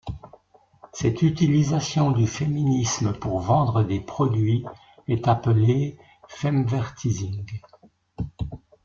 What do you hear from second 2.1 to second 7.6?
féminisme pour vendre des produits est appelé femvertising.